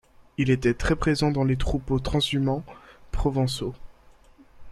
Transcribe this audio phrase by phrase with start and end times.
[0.39, 2.63] Il était très présent dans les troupeaux transhumants
[3.11, 3.75] provençaux.